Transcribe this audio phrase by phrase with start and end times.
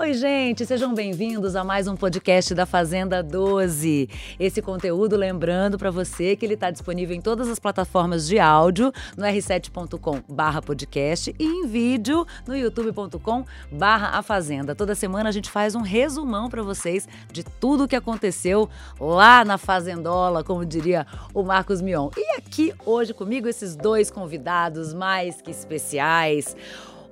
[0.00, 4.08] Oi, gente, sejam bem-vindos a mais um podcast da Fazenda 12.
[4.38, 8.90] Esse conteúdo, lembrando para você que ele está disponível em todas as plataformas de áudio,
[9.14, 14.74] no r7.com/podcast e em vídeo no youtube.com/barra a Fazenda.
[14.74, 19.44] Toda semana a gente faz um resumão para vocês de tudo o que aconteceu lá
[19.44, 22.08] na Fazendola, como diria o Marcos Mion.
[22.16, 26.56] E aqui hoje comigo esses dois convidados mais que especiais.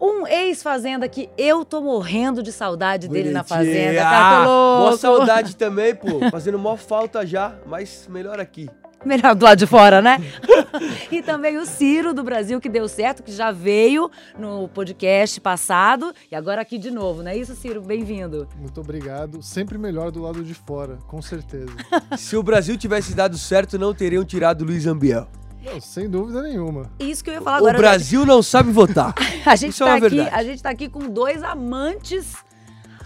[0.01, 4.01] Um ex-fazenda que eu tô morrendo de saudade dele na fazenda.
[4.07, 4.83] Ah, Cartoloco.
[4.85, 6.31] boa saudade também, pô.
[6.31, 8.69] Fazendo mó falta já, mas melhor aqui.
[9.05, 10.19] Melhor do lado de fora, né?
[11.11, 16.13] e também o Ciro do Brasil, que deu certo, que já veio no podcast passado
[16.31, 17.81] e agora aqui de novo, não é isso, Ciro?
[17.81, 18.49] Bem-vindo.
[18.59, 19.41] Muito obrigado.
[19.41, 21.73] Sempre melhor do lado de fora, com certeza.
[22.19, 25.29] Se o Brasil tivesse dado certo, não teriam tirado o Luiz Ambiel.
[25.73, 26.91] Não, sem dúvida nenhuma.
[26.99, 27.77] Isso que eu ia falar agora.
[27.77, 29.15] o Brasil não sabe votar.
[29.45, 30.37] A gente, Isso é tá uma aqui, verdade.
[30.37, 32.35] a gente tá aqui com dois amantes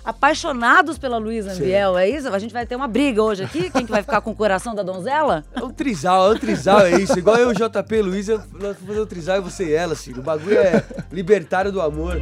[0.04, 2.28] apaixonados pela Luísa Ambiel, é isso?
[2.28, 3.70] A gente vai ter uma briga hoje aqui?
[3.70, 5.44] Quem que vai ficar com o coração da donzela?
[5.54, 7.16] É um trisal, é um trisal, é isso.
[7.16, 10.12] Igual eu, JP e Luiz, nós vamos fazer um trisal e você e ela, assim.
[10.12, 12.20] O bagulho é libertário do amor.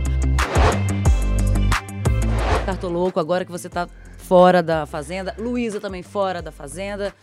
[2.66, 7.14] Cartoloco, agora que você tá fora da fazenda, Luísa também fora da fazenda.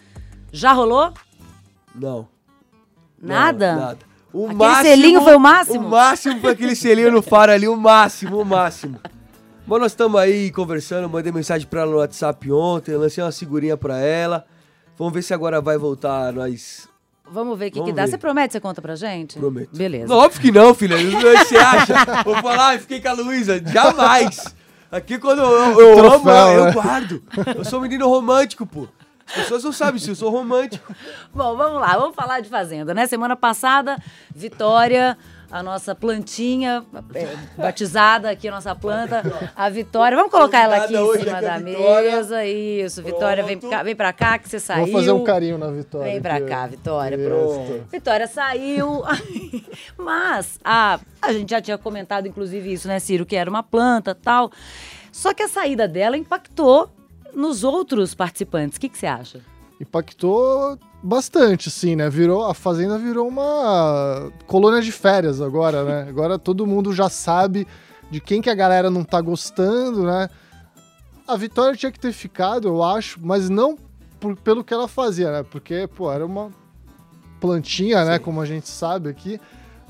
[0.51, 1.13] Já rolou?
[1.93, 2.27] Não.
[3.21, 3.73] Nada?
[3.73, 3.97] Não, nada.
[4.33, 5.87] O Aquele selinho foi o máximo?
[5.87, 8.99] O máximo foi aquele selinho no faro ali, o máximo, o máximo.
[9.65, 13.75] Mas nós estamos aí conversando, mandei mensagem pra ela no WhatsApp ontem, lancei uma figurinha
[13.75, 14.45] pra ela.
[14.97, 16.87] Vamos ver se agora vai voltar nós.
[17.29, 18.05] Vamos ver o que, que dá.
[18.05, 18.11] ver.
[18.11, 19.37] Você promete, você conta pra gente?
[19.37, 19.75] Prometo.
[19.75, 20.07] Beleza.
[20.07, 20.95] Não, óbvio que não, filha.
[20.97, 22.23] Você acha?
[22.23, 23.61] Vou falar, "Ai, fiquei com a Luísa.
[23.65, 24.55] Jamais.
[24.89, 26.71] Aqui quando eu, eu, Troféu, amo, eu né?
[26.71, 27.21] guardo.
[27.57, 28.87] Eu sou um menino romântico, pô.
[29.27, 30.93] As pessoas não sabem se eu sou romântico.
[31.33, 33.05] Bom, vamos lá, vamos falar de Fazenda, né?
[33.07, 33.97] Semana passada,
[34.33, 35.17] Vitória,
[35.51, 39.21] a nossa plantinha, é, batizada aqui, a nossa planta,
[39.55, 40.15] a Vitória.
[40.17, 42.15] Vamos colocar ela aqui em cima da Vitória.
[42.15, 42.45] mesa.
[42.45, 44.85] Isso, Vitória, vem, cá, vem pra cá que você saiu.
[44.85, 46.11] Vou fazer um carinho na Vitória.
[46.11, 46.67] Vem pra cá.
[46.67, 47.85] Vitória, pronto.
[47.91, 49.03] Vitória saiu.
[49.97, 53.25] Mas a, a gente já tinha comentado, inclusive, isso, né, Ciro?
[53.25, 54.51] Que era uma planta tal.
[55.11, 56.91] Só que a saída dela impactou
[57.33, 58.77] nos outros participantes.
[58.77, 59.41] O que, que você acha?
[59.79, 62.09] Impactou bastante, sim, né?
[62.09, 66.05] Virou, a Fazenda virou uma colônia de férias agora, né?
[66.09, 67.67] Agora todo mundo já sabe
[68.09, 70.29] de quem que a galera não tá gostando, né?
[71.27, 73.77] A Vitória tinha que ter ficado, eu acho, mas não
[74.19, 75.43] por- pelo que ela fazia, né?
[75.43, 76.49] Porque, pô, era uma
[77.39, 78.17] plantinha, né?
[78.17, 79.39] Como a gente sabe aqui.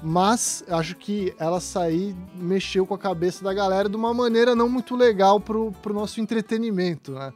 [0.01, 4.69] Mas acho que ela sair mexeu com a cabeça da galera de uma maneira não
[4.69, 7.33] muito legal pro, pro nosso entretenimento, né?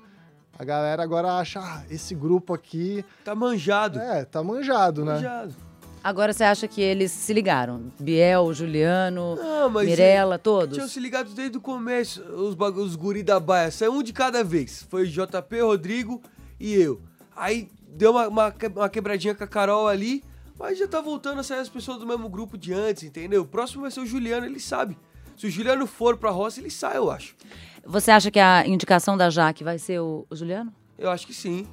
[0.59, 3.97] A galera agora acha, ah, esse grupo aqui, Tá manjado.
[3.99, 5.13] é, tá manjado, né?
[5.15, 5.55] Manjado.
[6.03, 7.91] Agora você acha que eles se ligaram?
[7.99, 10.91] Biel, Juliano, Não, Mirella, Tinham todos?
[10.91, 13.71] se ligado desde o começo, os, os guri da baia.
[13.71, 14.85] Saiu um de cada vez.
[14.89, 16.21] Foi JP, Rodrigo
[16.59, 17.01] e eu.
[17.35, 20.23] Aí deu uma, uma, uma quebradinha com a Carol ali,
[20.61, 23.41] mas já tá voltando a sair as pessoas do mesmo grupo de antes, entendeu?
[23.41, 24.95] O próximo vai ser o Juliano, ele sabe.
[25.35, 27.35] Se o Juliano for pra roça, ele sai, eu acho.
[27.83, 30.71] Você acha que a indicação da Jaque vai ser o, o Juliano?
[30.99, 31.67] Eu acho que sim.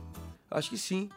[0.50, 1.10] Acho que sim.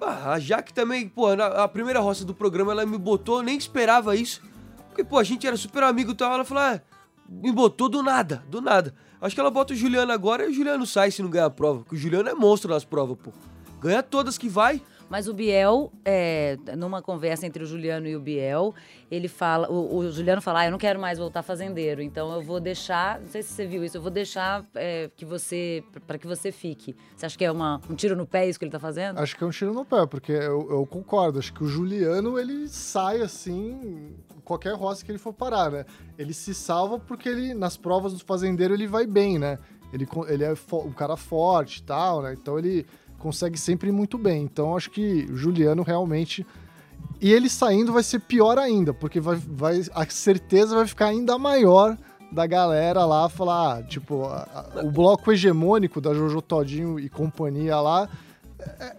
[0.00, 3.44] Ah, a Jaque também, pô, na a primeira roça do programa ela me botou, eu
[3.44, 4.42] nem esperava isso.
[4.88, 6.32] Porque, pô, a gente era super amigo e tal.
[6.32, 6.80] Ela falou, ah,
[7.28, 8.92] me botou do nada, do nada.
[9.20, 11.50] Acho que ela bota o Juliano agora e o Juliano sai se não ganhar a
[11.50, 11.80] prova.
[11.80, 13.32] Porque o Juliano é monstro nas provas, pô.
[13.80, 14.82] Ganha todas que vai.
[15.08, 18.74] Mas o Biel, é, numa conversa entre o Juliano e o Biel,
[19.10, 22.42] ele fala, o, o Juliano fala, ah, eu não quero mais voltar fazendeiro, então eu
[22.42, 26.18] vou deixar, não sei se você viu isso, eu vou deixar é, que você, para
[26.18, 26.96] que você fique.
[27.16, 29.18] Você acha que é uma, um tiro no pé isso que ele tá fazendo?
[29.18, 31.38] Acho que é um tiro no pé, porque eu, eu concordo.
[31.38, 35.84] Acho que o Juliano, ele sai assim, qualquer roça que ele for parar, né?
[36.18, 39.58] Ele se salva porque ele, nas provas do fazendeiro, ele vai bem, né?
[39.92, 42.34] Ele, ele é um cara forte e tal, né?
[42.34, 42.86] Então ele
[43.18, 44.42] consegue sempre ir muito bem.
[44.42, 46.46] Então acho que o Juliano realmente.
[47.20, 51.38] E ele saindo vai ser pior ainda, porque vai, vai, a certeza vai ficar ainda
[51.38, 51.96] maior
[52.30, 57.08] da galera lá falar, ah, tipo, a- a- o bloco hegemônico da Jojo Todinho e
[57.08, 58.08] companhia lá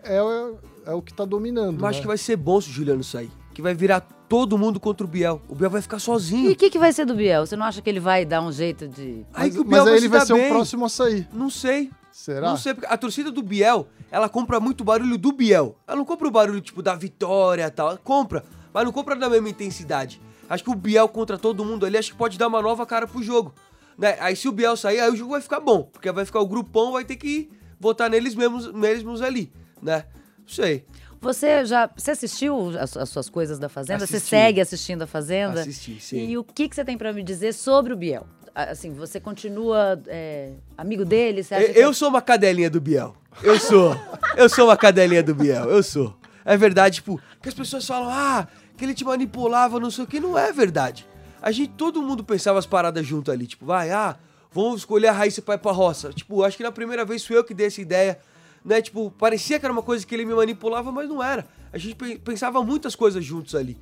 [0.03, 0.53] é, é,
[0.88, 1.80] é o que tá dominando.
[1.81, 2.01] Eu acho né?
[2.01, 3.30] que vai ser bom se o Juliano sair.
[3.53, 5.41] Que vai virar todo mundo contra o Biel.
[5.50, 6.51] O Biel vai ficar E sozinho.
[6.51, 7.45] o que, que vai ser do Biel?
[7.45, 9.25] Você não acha que ele vai dar um jeito de.
[9.33, 10.45] Aí Mas, que o Biel mas aí vai ele se vai dar ser bem.
[10.45, 11.27] o próximo a sair.
[11.33, 11.91] Não sei.
[12.17, 12.49] Será?
[12.49, 15.77] Não sei, porque a torcida do Biel, ela compra muito barulho do Biel.
[15.85, 17.89] Ela não compra o barulho, tipo, da vitória e tal.
[17.89, 18.43] Ela compra,
[18.73, 20.19] mas não compra na mesma intensidade.
[20.49, 23.05] Acho que o Biel contra todo mundo ali, acho que pode dar uma nova cara
[23.05, 23.53] pro jogo.
[23.95, 24.17] Né?
[24.19, 25.83] Aí se o Biel sair, aí o jogo vai ficar bom.
[25.83, 30.05] Porque vai ficar o grupão, vai ter que votar neles mesmos, mesmos ali, né?
[30.39, 30.85] Não sei.
[31.21, 31.87] Você já.
[31.95, 33.99] Você assistiu as, as suas coisas da Fazenda?
[33.99, 34.29] Você Assisti.
[34.29, 35.61] segue assistindo a Fazenda?
[35.61, 36.29] Assisti, sim.
[36.29, 38.25] E o que, que você tem pra me dizer sobre o Biel?
[38.63, 41.44] Assim, você continua é, amigo dele?
[41.44, 43.15] Você Eu, que- eu sou uma cadelinha do Biel.
[43.44, 43.95] Eu sou.
[44.36, 45.65] Eu sou uma cadelinha do Biel.
[45.65, 46.15] Eu sou.
[46.44, 50.07] É verdade, tipo, que as pessoas falam, ah, que ele te manipulava, não sei o
[50.07, 50.19] que.
[50.19, 51.06] Não é verdade.
[51.42, 53.45] A gente, todo mundo pensava as paradas junto ali.
[53.45, 54.15] Tipo, vai, ah,
[54.51, 56.12] vamos escolher a Raíssa pra ir pra roça.
[56.12, 58.18] Tipo, acho que na primeira vez fui eu que dei essa ideia.
[58.65, 58.81] Né?
[58.81, 61.45] Tipo, parecia que era uma coisa que ele me manipulava, mas não era.
[61.71, 63.77] A gente pe- pensava muitas coisas juntos ali.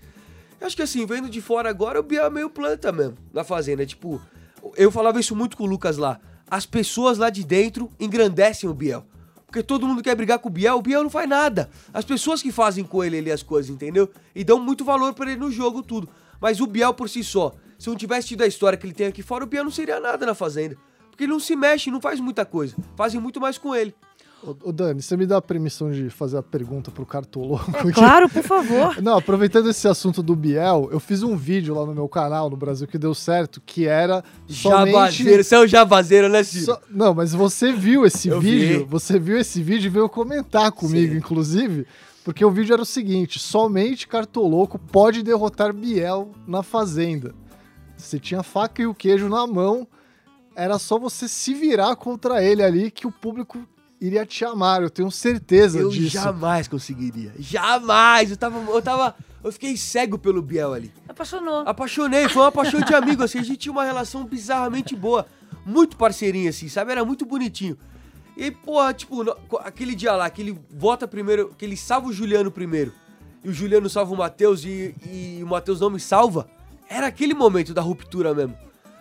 [0.60, 3.44] Eu acho que assim, vendo de fora agora, o Biel é meio planta mesmo, na
[3.44, 3.86] fazenda.
[3.86, 4.21] Tipo,
[4.75, 6.19] eu falava isso muito com o Lucas lá.
[6.50, 9.06] As pessoas lá de dentro engrandecem o Biel.
[9.45, 11.69] Porque todo mundo quer brigar com o Biel, o Biel não faz nada.
[11.94, 14.09] As pessoas que fazem com ele ali as coisas, entendeu?
[14.35, 16.09] E dão muito valor pra ele no jogo, tudo.
[16.41, 19.07] Mas o Biel por si só, se não tivesse tido a história que ele tem
[19.07, 20.77] aqui fora, o Biel não seria nada na fazenda.
[21.09, 22.75] Porque ele não se mexe, não faz muita coisa.
[22.97, 23.95] Fazem muito mais com ele.
[24.63, 27.71] Ô, Dani, você me dá a permissão de fazer a pergunta pro Cartoloco?
[27.75, 27.92] aqui?
[27.94, 28.97] Claro, por favor.
[29.03, 32.56] Não, aproveitando esse assunto do Biel, eu fiz um vídeo lá no meu canal, no
[32.57, 34.92] Brasil, que deu certo, que era somente...
[34.92, 36.65] Jabazeiro, você é um jabazeiro, né, Ciro?
[36.65, 38.86] Só- Não, mas você viu esse Eu vídeo, vi.
[38.86, 41.18] você viu esse vídeo e veio comentar comigo, Sim.
[41.18, 41.88] inclusive,
[42.24, 47.33] porque o vídeo era o seguinte: somente Cartoloco pode derrotar Biel na fazenda.
[47.97, 49.88] Você tinha a faca e o queijo na mão,
[50.56, 53.57] era só você se virar contra ele ali que o público
[54.00, 56.09] iria te amar, eu tenho certeza Eu disso.
[56.12, 57.33] jamais conseguiria.
[57.39, 58.31] Jamais!
[58.31, 58.59] Eu tava.
[58.71, 59.15] Eu tava.
[59.44, 60.92] Eu fiquei cego pelo Biel ali.
[61.07, 61.59] Apaixonou.
[61.68, 65.25] Apaixonei, foi uma paixão de amigo, assim, a gente tinha uma relação bizarramente boa.
[65.65, 66.92] Muito parceirinho, assim, sabe?
[66.92, 67.77] Era muito bonitinho.
[68.38, 72.07] E aí, porra, tipo, no- aquele dia lá, que ele vota primeiro, que ele salva
[72.07, 72.92] o Juliano primeiro,
[73.44, 76.47] e o Juliano salva o Matheus e, e o Matheus não me salva,
[76.89, 78.57] era aquele momento da ruptura mesmo.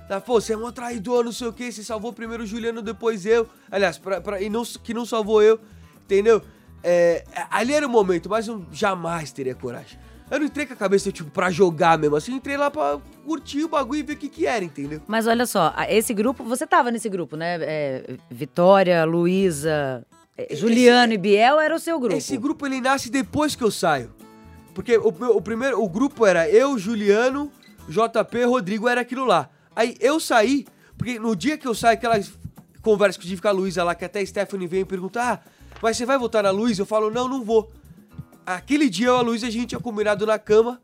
[0.09, 2.83] Tá, pô, você é um traidor, não sei o que, você salvou primeiro o Juliano,
[2.83, 3.49] depois eu.
[3.71, 5.59] Aliás, pra, pra- e não, que não salvou eu,
[6.05, 6.43] entendeu?
[6.83, 9.99] É, ali era o momento, mas eu jamais teria coragem.
[10.31, 13.65] Eu não entrei com a cabeça, tipo, pra jogar mesmo, assim, entrei lá pra curtir
[13.65, 15.01] o bagulho e ver o que que era, entendeu?
[15.07, 17.59] Mas olha só, esse grupo, você tava nesse grupo, né?
[17.63, 20.05] É, Vitória, Luísa,
[20.37, 22.17] é, Juliano e Biel era o seu grupo.
[22.17, 24.13] Esse grupo ele nasce depois que eu saio.
[24.75, 27.51] Porque o, o primeiro, o grupo era eu, Juliano,
[27.89, 29.49] JP, Rodrigo, era aquilo lá.
[29.75, 30.67] Aí eu saí,
[30.97, 32.33] porque no dia que eu saio, aquelas
[32.83, 35.51] conversas que eu tive com a Luísa lá, que até a Stephanie veio perguntar, ah,
[35.83, 36.83] mas você vai votar na Luísa?
[36.83, 37.73] Eu falo, não, não vou.
[38.47, 40.81] Aquele dia eu e a Luísa, a gente tinha combinado na cama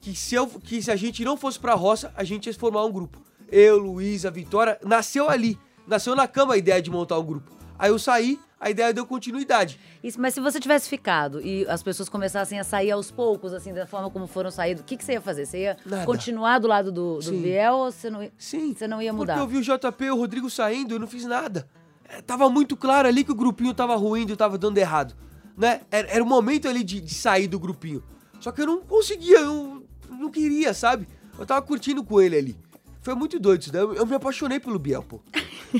[0.00, 2.84] que se, eu, que se a gente não fosse pra roça, a gente ia formar
[2.84, 3.22] um grupo.
[3.48, 5.58] Eu, Luísa, Vitória, nasceu ali.
[5.86, 7.52] Nasceu na cama a ideia de montar um grupo.
[7.78, 9.78] Aí eu saí, a ideia deu continuidade.
[10.04, 13.74] Isso, mas se você tivesse ficado e as pessoas começassem a sair aos poucos, assim,
[13.74, 15.46] da forma como foram saídos, o que, que você ia fazer?
[15.46, 16.06] Você ia Nada.
[16.06, 17.42] continuar do lado do, do Sim.
[17.42, 18.72] Biel ou você não, ia- Sim.
[18.72, 19.34] você não ia mudar?
[19.34, 21.68] Porque eu vi o JP e o Rodrigo saindo e eu não fiz nada.
[22.08, 25.16] É, tava muito claro ali que o grupinho tava ruim e tava dando errado.
[25.58, 25.80] Né?
[25.90, 28.02] Era, era o momento ali de, de sair do grupinho.
[28.38, 31.08] Só que eu não conseguia, eu não queria, sabe?
[31.36, 32.56] Eu tava curtindo com ele ali.
[33.00, 33.82] Foi muito doido isso daí.
[33.82, 35.20] Eu, eu me apaixonei pelo Biel, pô.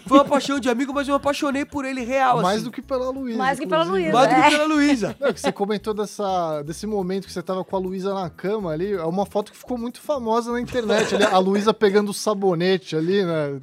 [0.06, 2.64] Foi uma paixão de amigo, mas eu me apaixonei por ele real, Mais assim.
[2.64, 3.38] do que pela Luísa.
[3.38, 3.84] Mais que pela.
[3.84, 4.42] Luísa, Mais do é.
[4.42, 5.16] que pela Luísa.
[5.20, 8.70] Não, que você comentou dessa, desse momento que você tava com a Luísa na cama
[8.70, 11.14] ali, é uma foto que ficou muito famosa na internet.
[11.14, 13.60] ali, a Luísa pegando o sabonete ali, né?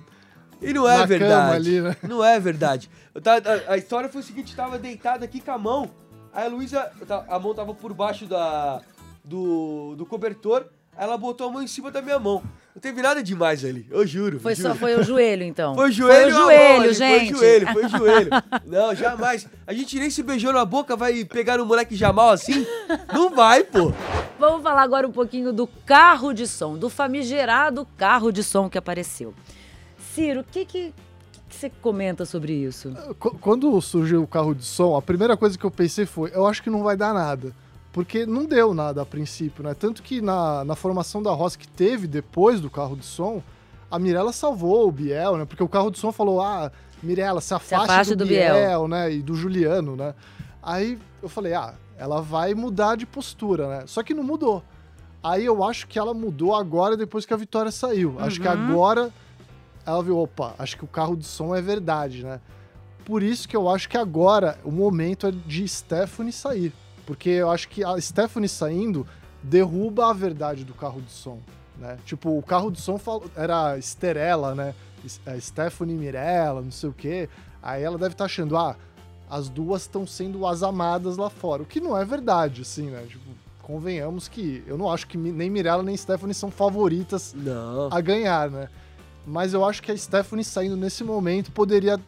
[0.62, 1.32] E não é Na verdade.
[1.34, 1.96] cama ali, né?
[2.04, 2.90] Não é verdade.
[3.16, 5.90] Eu tava- a, a história foi o seguinte: tava deitado aqui com a mão.
[6.34, 6.92] Aí a Luísa,
[7.30, 8.82] a mão tava por baixo da,
[9.24, 10.66] do, do cobertor.
[11.00, 12.44] Ela botou a mão em cima da minha mão.
[12.76, 14.38] Não teve nada demais ali, eu juro.
[14.40, 14.70] Foi juro.
[14.70, 15.74] só foi o joelho, então.
[15.74, 17.34] Foi o joelho, Foi o mão joelho, gente.
[17.34, 18.30] Foi o joelho, foi o joelho.
[18.66, 19.48] Não, jamais.
[19.66, 22.66] A gente nem se beijou na boca, vai pegar no moleque Jamal assim?
[23.14, 23.94] Não vai, pô.
[24.38, 28.78] Vamos falar agora um pouquinho do carro de som, do famigerado carro de som que
[28.78, 29.34] apareceu.
[30.14, 30.94] Ciro, o que, que,
[31.50, 32.92] que você comenta sobre isso?
[33.20, 36.46] Qu- Quando surgiu o carro de som, a primeira coisa que eu pensei foi: eu
[36.46, 37.54] acho que não vai dar nada.
[37.92, 39.74] Porque não deu nada a princípio, né?
[39.74, 43.42] Tanto que na, na formação da Roça que teve depois do carro de som,
[43.90, 45.46] a Mirella salvou o Biel, né?
[45.46, 48.88] Porque o carro de som falou: ah, Mirella, se afaste, afaste do, do Biel." Biel,
[48.88, 49.12] né?
[49.12, 50.14] E do Juliano, né?
[50.62, 53.84] Aí eu falei: ah, ela vai mudar de postura, né?
[53.88, 54.64] Só que não mudou.
[55.22, 58.16] Aí eu acho que ela mudou agora depois que a Vitória saiu.
[58.20, 58.54] Acho que Uhum.
[58.72, 59.12] agora
[59.86, 62.40] ela viu, opa, acho que o carro de som é verdade, né?
[63.04, 66.72] Por isso que eu acho que agora o momento é de Stephanie sair.
[67.10, 69.04] Porque eu acho que a Stephanie saindo
[69.42, 71.40] derruba a verdade do carro de som,
[71.76, 71.98] né?
[72.06, 73.02] Tipo, o carro de som
[73.36, 74.76] era Esterela, né?
[75.26, 77.28] É, Stephanie Mirella, não sei o quê.
[77.64, 78.76] Aí ela deve estar achando, ah,
[79.28, 81.64] as duas estão sendo as amadas lá fora.
[81.64, 83.04] O que não é verdade, assim, né?
[83.10, 83.26] Tipo,
[83.64, 87.90] convenhamos que eu não acho que nem Mirella nem Stephanie são favoritas Não.
[87.92, 88.70] a ganhar, né?
[89.26, 92.00] Mas eu acho que a Stephanie saindo nesse momento poderia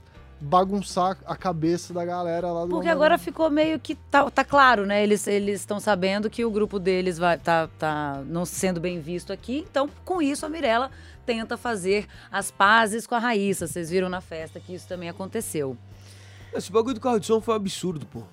[0.41, 4.85] bagunçar a cabeça da galera lá do Porque agora ficou meio que tá, tá claro,
[4.87, 5.03] né?
[5.03, 9.31] Eles eles estão sabendo que o grupo deles vai tá, tá não sendo bem visto
[9.31, 9.65] aqui.
[9.69, 10.89] Então, com isso, a Mirella
[11.25, 13.67] tenta fazer as pazes com a Raíssa.
[13.67, 15.77] Vocês viram na festa que isso também aconteceu.
[16.53, 18.23] Esse bagulho do carro de som foi um absurdo, pô.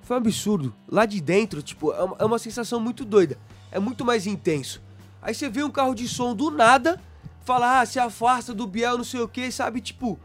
[0.00, 0.74] Foi um absurdo.
[0.88, 3.36] Lá de dentro, tipo, é uma, é uma sensação muito doida.
[3.70, 4.82] É muito mais intenso.
[5.20, 7.00] Aí você vê um carro de som do nada,
[7.44, 9.80] fala, ah, se afasta do Biel, não sei o que, sabe?
[9.80, 10.18] Tipo,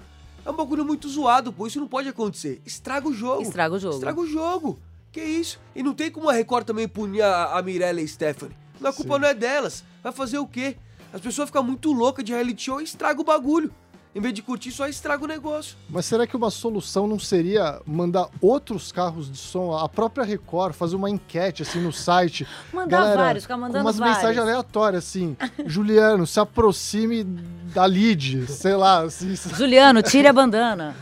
[0.47, 1.67] é um bagulho muito zoado, pô.
[1.67, 2.61] Isso não pode acontecer.
[2.65, 3.41] Estraga o jogo.
[3.41, 3.95] Estraga o jogo.
[3.95, 4.79] Estraga o jogo.
[5.11, 5.59] Que isso?
[5.75, 8.55] E não tem como a Record também punir a, a Mirella e a Stephanie.
[8.81, 9.19] A culpa Sim.
[9.19, 9.83] não é delas.
[10.01, 10.77] Vai fazer o quê?
[11.11, 13.73] As pessoas ficam muito loucas de reality show e estraga o bagulho.
[14.15, 15.77] Em vez de curtir, só estraga o negócio.
[15.89, 20.73] Mas será que uma solução não seria mandar outros carros de som, a própria Record,
[20.73, 22.47] fazer uma enquete assim no site?
[22.73, 24.17] Mandar Galera, vários, ficar mandando umas vários.
[24.17, 25.37] mensagens aleatórias assim.
[25.67, 29.35] Juliano, se aproxime da lead, sei lá, assim.
[29.55, 30.95] Juliano, tire a bandana.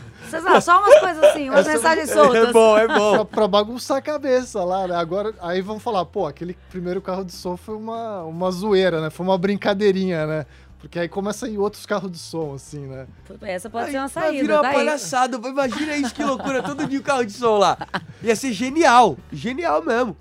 [0.44, 2.48] Ah, só umas coisas assim, umas mensagens soltas.
[2.48, 3.24] É bom, é Pra, bom.
[3.24, 4.96] pra bagunçar a cabeça lá, né?
[4.96, 9.08] Agora, aí vão falar, pô, aquele primeiro carro de som foi uma, uma zoeira, né?
[9.08, 10.46] Foi uma brincadeirinha, né?
[10.86, 13.08] Porque aí começa a ir outros carros de som, assim, né?
[13.42, 14.74] Essa pode Aí ser uma saída, virar uma tá aí.
[14.76, 15.36] palhaçada.
[15.48, 16.62] Imagina isso, que loucura.
[16.62, 17.76] Todo dia o carro de som lá.
[18.22, 19.16] Ia ser genial.
[19.32, 20.16] Genial mesmo.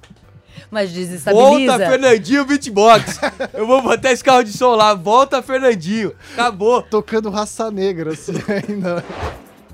[0.71, 1.73] Mas desestabiliza.
[1.77, 3.19] Volta, Fernandinho Beatbox.
[3.53, 4.95] Eu vou botar esse carro de som lá.
[4.95, 6.15] Volta, Fernandinho.
[6.33, 6.81] Acabou.
[6.81, 9.05] Tocando raça negra, assim, ainda.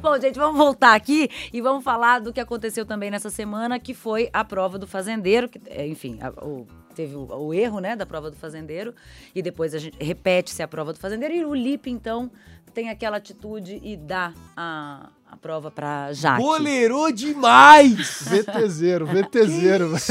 [0.02, 3.94] Bom, gente, vamos voltar aqui e vamos falar do que aconteceu também nessa semana, que
[3.94, 7.96] foi a prova do fazendeiro, que, é, enfim, a- o- teve o, o erro, né,
[7.96, 8.94] da prova do fazendeiro,
[9.34, 12.30] e depois a gente repete-se a prova do fazendeiro, e o Lipe, então,
[12.74, 16.42] tem aquela atitude e dá a, a prova pra Jaque.
[16.42, 18.22] Boleirou demais.
[18.30, 19.92] VTZero, VTZero.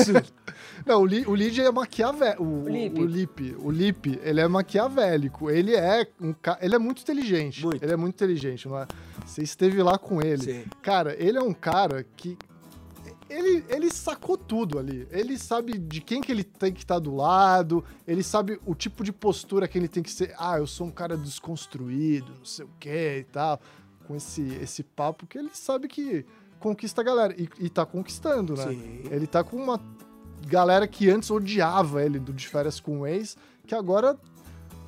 [0.87, 2.43] Não, o, Li, o Lid é maquiavélico.
[2.43, 3.01] O, O Lipe.
[3.01, 5.51] o Lipe, o Lipe, ele é maquiavélico.
[5.51, 6.59] Ele é um ca...
[6.61, 7.63] ele é muito inteligente.
[7.65, 7.83] Muito.
[7.83, 8.87] Ele é muito inteligente, não é?
[9.27, 10.43] Você esteve lá com ele.
[10.43, 10.65] Sim.
[10.83, 12.37] Cara, ele é um cara que
[13.31, 15.07] ele, ele sacou tudo ali.
[15.11, 19.05] Ele sabe de quem que ele tem que estar do lado, ele sabe o tipo
[19.05, 20.35] de postura que ele tem que ser.
[20.37, 23.61] Ah, eu sou um cara desconstruído, não sei o que e tal.
[24.07, 26.27] Com esse, esse papo que ele sabe que
[26.59, 27.35] conquista a galera.
[27.41, 28.69] E, e tá conquistando, né?
[28.69, 29.03] Sim.
[29.11, 29.81] Ele tá com uma
[30.47, 34.19] galera que antes odiava ele do de férias com o ex, que agora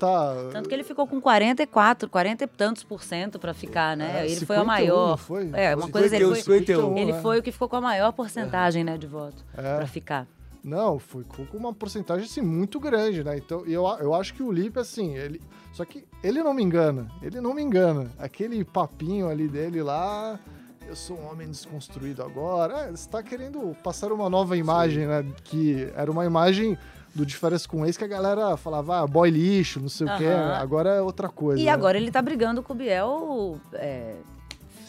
[0.03, 0.35] tá.
[0.51, 4.23] Tanto que ele ficou com 44, 40 e tantos por cento pra ficar, né?
[4.23, 5.17] É, ele foi o 51, maior.
[5.17, 5.51] foi?
[5.53, 6.99] É, uma 51, coisa ele foi, 51.
[6.99, 7.21] ele né?
[7.23, 9.77] foi o que ficou com a maior porcentagem, né, de voto É.
[9.77, 10.27] pra ficar.
[10.65, 13.37] Não, foi com uma porcentagem assim, muito grande, né?
[13.37, 15.41] Então, eu, eu acho que o Lipe, assim, ele.
[15.73, 17.09] Só que ele não me engana.
[17.21, 18.13] Ele não me engana.
[18.19, 20.39] Aquele papinho ali dele lá.
[20.87, 22.83] Eu sou um homem desconstruído agora.
[22.83, 25.25] É, você tá querendo passar uma nova imagem, né?
[25.43, 26.79] Que era uma imagem
[27.15, 30.17] do de férias com ex que a galera falava, ah, boy lixo, não sei o
[30.17, 30.27] quê.
[30.27, 31.61] Agora é outra coisa.
[31.61, 31.71] E né?
[31.71, 34.15] agora ele tá brigando com o Biel é,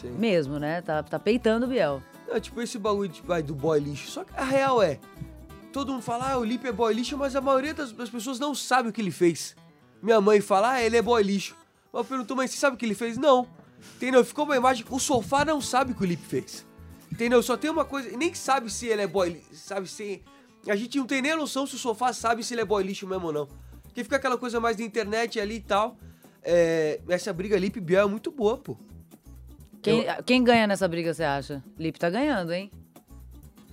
[0.00, 0.10] Sim.
[0.12, 0.80] mesmo, né?
[0.80, 2.02] Tá, tá peitando o Biel.
[2.26, 4.10] Não, tipo, esse bagulho de, vai, do boy lixo.
[4.10, 4.98] Só que a real é.
[5.72, 8.38] Todo mundo fala, ah, o Lipe é boy lixo, mas a maioria das, das pessoas
[8.38, 9.56] não sabe o que ele fez.
[10.02, 11.56] Minha mãe fala, ah, ele é boy lixo.
[11.92, 13.18] Mas eu pergunto, mas você sabe o que ele fez?
[13.18, 13.46] Não.
[13.96, 14.24] Entendeu?
[14.24, 14.84] Ficou uma imagem.
[14.90, 16.64] O sofá não sabe o que o Lipe fez.
[17.10, 17.42] Entendeu?
[17.42, 18.16] Só tem uma coisa.
[18.16, 19.54] Nem sabe se ele é boy lixo.
[19.54, 20.22] Sabe se.
[20.68, 23.06] A gente não tem nem noção se o sofá sabe se ele é boy lixo
[23.06, 23.48] mesmo ou não.
[23.82, 25.96] Porque fica aquela coisa mais da internet ali e tal.
[26.42, 28.76] É, essa briga Lipe e Biel é muito boa, pô.
[29.80, 31.62] Quem, quem ganha nessa briga, você acha?
[31.78, 32.70] Lipe tá ganhando, hein?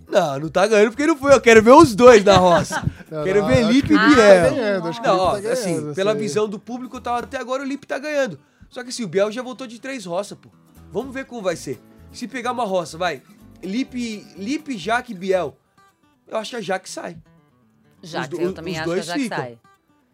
[0.08, 1.34] Não, não tá ganhando porque não foi.
[1.34, 2.84] Eu quero ver os dois na roça.
[3.12, 4.56] Não, quero não, ver Lipe e o Lipe tá Biel.
[4.56, 7.38] ganhando, acho que Não, ó, tá ganhando, assim, essa pela visão do público, tá, até
[7.38, 8.40] agora o Lipe tá ganhando.
[8.70, 10.48] Só que assim, o Biel já voltou de três roças, pô.
[10.94, 11.78] Vamos ver como vai ser.
[12.14, 13.22] Se pegar uma roça, vai.
[13.62, 15.58] Lipe, Lipe Jaque e Biel.
[16.32, 17.18] Eu acho que a Jaque sai.
[18.02, 19.38] Já Os que do- eu também os acho que dois que ficam.
[19.38, 19.60] sai.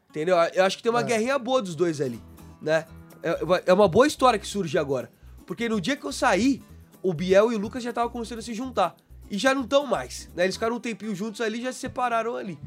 [0.10, 0.36] Entendeu?
[0.54, 1.04] Eu acho que tem uma É.
[1.04, 2.20] guerrinha boa dos dois ali,
[2.62, 2.86] né?
[3.24, 5.10] É, é uma boa história que surge agora.
[5.46, 6.62] Porque no dia que eu saí,
[7.02, 8.96] o Biel e o Lucas já estavam começando a se juntar.
[9.30, 10.44] E já não estão mais, né?
[10.46, 12.58] Eles ficaram um tempinho juntos ali e já se separaram ali.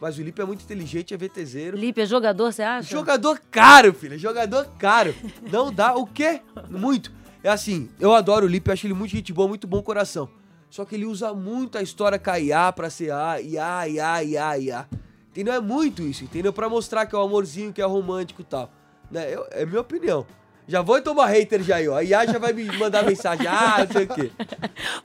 [0.00, 1.76] Mas o Lipe é muito inteligente, é VTZero.
[1.76, 2.90] Lipe é jogador, você acha?
[2.90, 4.14] Jogador caro, filho.
[4.14, 5.14] é Jogador caro.
[5.50, 6.42] Não dá o quê?
[6.68, 7.10] Muito.
[7.42, 10.28] É assim, eu adoro o Lipe, eu acho ele muito gente boa, muito bom coração.
[10.70, 14.86] Só que ele usa muito a história KIA pra ser A, IA, IA, IA, IA.
[15.30, 15.54] Entendeu?
[15.54, 16.52] É muito isso, entendeu?
[16.52, 18.70] Pra mostrar que é o amorzinho, que é romântico e tal.
[19.10, 19.32] Né?
[19.34, 20.26] Eu- é minha opinião.
[20.68, 21.96] Já vou tomar hater já aí, ó.
[21.96, 24.32] A IA já vai me mandar mensagem, ah, não sei o quê.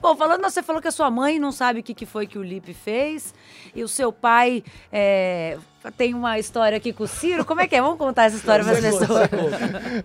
[0.02, 2.40] Bom, falando, você falou que a sua mãe não sabe o que, que foi que
[2.40, 3.32] o Lipe fez
[3.76, 5.60] e o seu pai é,
[5.98, 7.46] tem uma história aqui com o Ciro.
[7.46, 7.82] Como é que é?
[7.82, 9.30] Vamos contar essa história para as pessoas.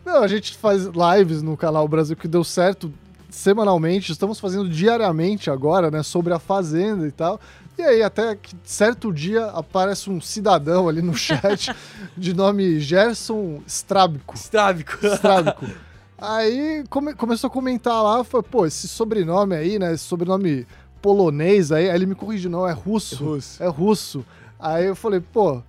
[0.04, 2.92] Não, a gente faz lives no canal Brasil que deu certo
[3.36, 7.38] semanalmente, estamos fazendo diariamente agora, né, sobre a Fazenda e tal.
[7.78, 11.70] E aí, até que certo dia aparece um cidadão ali no chat
[12.16, 14.34] de nome Gerson Strábico.
[14.34, 14.96] Estrábico.
[15.06, 15.66] Strábico.
[16.18, 20.66] Aí come- começou a comentar lá, foi, pô, esse sobrenome aí, né, esse sobrenome
[21.02, 23.22] polonês aí, aí ele me corrigiu, não, é russo.
[23.22, 23.62] Russo.
[23.62, 24.24] É russo.
[24.58, 25.62] Aí eu falei, pô, é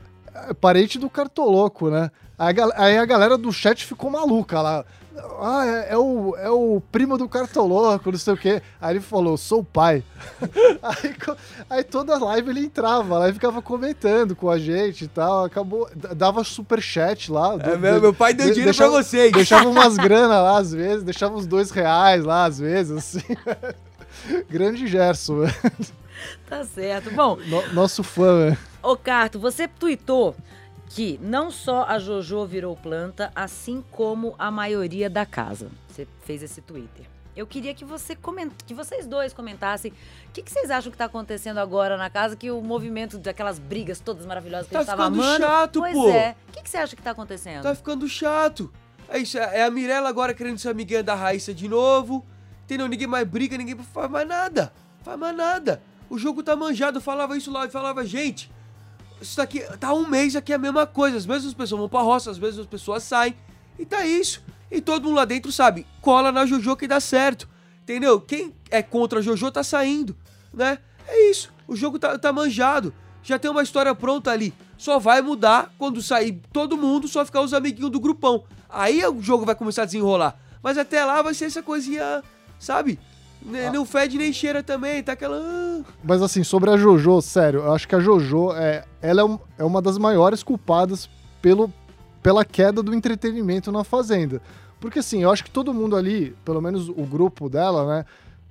[0.59, 2.11] parente do cartoloco, né?
[2.37, 4.85] Aí a, galera do chat ficou maluca lá.
[5.41, 8.61] Ah, é, é o, é o primo do cartoloco, não sei o quê.
[8.79, 10.03] Aí ele falou, sou o pai.
[10.83, 11.15] aí,
[11.67, 15.45] aí toda live ele entrava lá e ficava comentando com a gente e tal.
[15.45, 17.55] Acabou, dava super chat lá.
[17.59, 19.31] É, do- meu, meu pai deu de- dinheiro deixava- pra vocês.
[19.31, 23.25] Deixava umas grana lá às vezes, deixava uns dois reais lá às vezes, assim.
[24.49, 25.45] Grande Gerson?
[26.49, 27.11] Tá certo.
[27.11, 28.51] Bom, No- nosso fã.
[28.51, 28.57] né?
[28.81, 30.35] Ô, Carto, você tuitou
[30.89, 35.69] que não só a Jojo virou planta, assim como a maioria da casa.
[35.89, 37.05] Você fez esse Twitter.
[37.35, 38.49] Eu queria que, você coment...
[38.65, 42.35] que vocês dois comentassem o que, que vocês acham que tá acontecendo agora na casa,
[42.35, 45.43] que o movimento daquelas brigas todas maravilhosas que Tá a gente tava ficando amando.
[45.45, 46.09] chato, pois pô.
[46.09, 46.35] é.
[46.49, 47.61] O que, que você acha que tá acontecendo?
[47.63, 48.71] Tá ficando chato.
[49.09, 52.25] É isso, é a Mirella agora querendo ser amiguinha da Raíssa de novo.
[52.65, 52.87] Entendeu?
[52.87, 54.73] Ninguém mais briga, ninguém faz mais nada.
[55.03, 55.81] Faz mais nada.
[56.09, 58.49] O jogo tá manjado, eu falava isso lá e falava, gente,
[59.21, 61.17] isso daqui tá um mês aqui é a mesma coisa.
[61.17, 63.35] As mesmas pessoas vão pra roça, as pessoas saem.
[63.77, 64.43] E tá isso.
[64.71, 67.47] E todo mundo lá dentro sabe, cola na Jojo que dá certo.
[67.83, 68.19] Entendeu?
[68.19, 70.15] Quem é contra a Jojo tá saindo,
[70.53, 70.79] né?
[71.07, 71.53] É isso.
[71.67, 72.93] O jogo tá, tá manjado.
[73.23, 74.53] Já tem uma história pronta ali.
[74.77, 78.43] Só vai mudar quando sair todo mundo, só ficar os amiguinhos do grupão.
[78.69, 80.37] Aí o jogo vai começar a desenrolar.
[80.61, 82.23] Mas até lá vai ser essa coisinha,
[82.59, 82.99] sabe?
[83.45, 85.37] N- Não fede nem cheira também, tá aquela.
[85.41, 85.83] ah.
[86.03, 89.39] Mas assim, sobre a Jojo, sério, eu acho que a Jojo é, ela é, um-
[89.57, 91.09] é uma das maiores culpadas
[91.41, 91.71] pelo,
[92.21, 94.41] pela queda do entretenimento na Fazenda.
[94.79, 98.05] Porque assim, eu acho que todo mundo ali, pelo menos o grupo dela, né,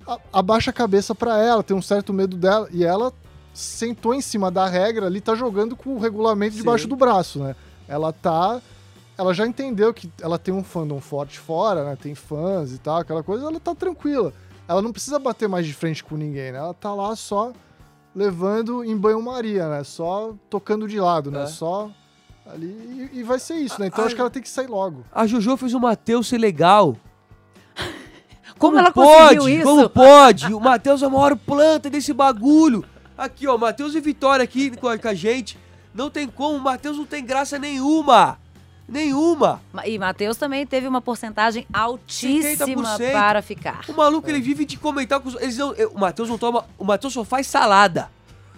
[0.07, 3.13] a- abaixa a cabeça pra ela, tem um certo medo dela, e ela
[3.53, 6.59] sentou em cima da regra ali, tá jogando com o regulamento Sim.
[6.61, 7.55] debaixo do braço, né?
[7.89, 8.61] Ela tá.
[9.19, 11.97] Ela já entendeu que ela tem um fandom forte fora, né?
[12.01, 14.33] Tem fãs e tal, aquela coisa, ela tá tranquila.
[14.69, 16.59] Ela não precisa bater mais de frente com ninguém, né?
[16.59, 17.53] Ela tá lá só
[18.15, 19.85] levando em banho-maria, né?
[19.85, 21.45] Só tocando de lado, né?
[21.45, 21.47] É.
[21.47, 21.91] Só
[22.47, 23.11] ali.
[23.13, 23.87] E, e vai ser isso, né?
[23.89, 25.05] Então Ah, acho que ela tem que sair logo.
[25.13, 26.97] A Jojo fez o Matheus ser legal.
[28.59, 29.39] Como ela pode?
[29.39, 29.65] conseguiu isso?
[29.65, 30.55] Como pode?
[30.55, 32.85] O Matheus é a maior planta desse bagulho.
[33.17, 35.59] Aqui, ó, Matheus e Vitória aqui com a, com a gente.
[35.95, 38.39] Não tem como, o Matheus não tem graça nenhuma.
[38.89, 39.61] Nenhuma.
[39.73, 43.13] Ma- E Matheus também teve uma porcentagem altíssima 70%.
[43.13, 43.81] para ficar.
[43.89, 45.35] O maluco, ele vive de comentar com os.
[45.37, 46.65] Eles não, o Matheus não toma.
[46.79, 48.11] O Matheus só faz salada.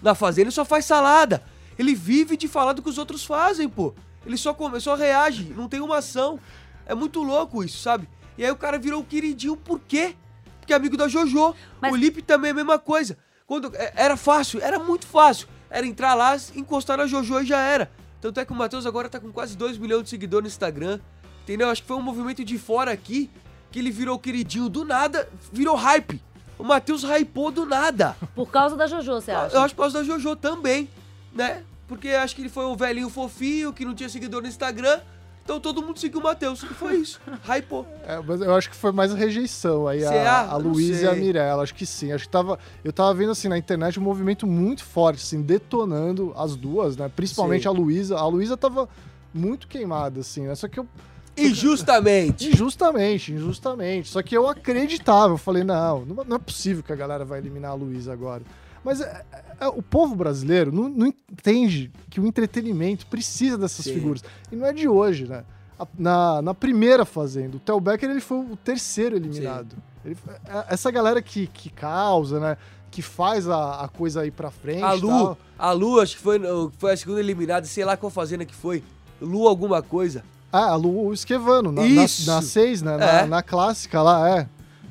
[0.03, 1.43] Na fazenda, ele só faz salada.
[1.79, 3.95] Ele vive de falar do que os outros fazem, pô.
[4.27, 6.39] Ele só, come, só reage, não tem uma ação.
[6.87, 8.09] É muito louco isso, sabe?
[8.37, 10.15] E aí o cara virou o queridinho, por quê?
[10.61, 11.55] Porque é amigo da Jojo.
[11.81, 13.17] Mas- O Lipe também é a mesma coisa.
[13.47, 15.49] Quando, é- era fácil, era muito fácil.
[15.71, 17.91] Era entrar lá, encostar na Jojo e já era.
[18.21, 20.99] Tanto é que o Matheus agora tá com quase 2 milhões de seguidores no Instagram.
[21.43, 21.71] Entendeu?
[21.71, 23.31] Acho que foi um movimento de fora aqui
[23.71, 26.23] que ele virou queridinho do nada, virou hype.
[26.59, 28.17] O Matheus hypou do nada.
[28.35, 29.55] Por causa da Jojo, você acha?
[29.55, 30.89] Eu acho por causa da Jojo também,
[31.33, 31.63] né?
[31.87, 35.01] Porque acho que ele foi um velhinho fofinho que não tinha seguidor no Instagram.
[35.49, 36.63] Então todo mundo seguiu o Matheus.
[36.63, 37.19] E foi isso.
[37.49, 37.87] Hypou.
[38.07, 40.41] É, mas eu acho que foi mais a rejeição aí, Será?
[40.41, 41.15] a, a não Luísa e a.
[41.15, 41.63] Mirella.
[41.63, 42.13] Acho que sim.
[42.13, 42.59] Acho que tava.
[42.85, 47.11] Eu tava vendo assim na internet um movimento muito forte, assim, detonando as duas, né?
[47.17, 48.19] Principalmente a Luísa.
[48.19, 48.87] A Luísa tava
[49.33, 50.55] muito queimada, assim, né?
[50.55, 50.87] Só que eu.
[51.35, 52.51] Injustamente.
[52.51, 54.11] Injustamente, injustamente.
[54.11, 55.33] Só que eu acreditava.
[55.33, 58.43] Eu falei, não, não não é possível que a galera vai eliminar a Luísa agora.
[58.85, 59.25] Mas é-
[59.61, 63.95] é- o povo brasileiro não, não entende que o entretenimento precisa dessas Sim.
[63.95, 64.23] figuras.
[64.51, 65.45] E não é de hoje, né?
[65.79, 69.77] A- Na, na primeira fazenda, o Theo Becker ele foi o terceiro eliminado.
[70.05, 72.57] Ele é- essa galera que, que causa, né?
[72.91, 74.83] Que faz a, a coisa aí pra frente.
[74.83, 75.39] A Lu, tal.
[75.59, 76.41] a Lu, acho que foi,
[76.79, 78.83] foi a segunda eliminada, sei lá qual fazenda que foi.
[79.21, 80.25] Lu alguma coisa.
[80.51, 82.27] Ah, a Lu Esquevano, na, Isso.
[82.27, 82.97] na, na seis, né?
[82.97, 83.27] Na, É.
[83.27, 84.49] na clássica lá, é.